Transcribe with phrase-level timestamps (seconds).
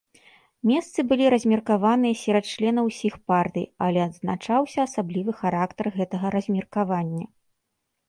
[0.69, 7.25] Месцы былі размеркаваныя серад членаў усіх партый, але адзначаўся асаблівы характар гэтага размеркавання.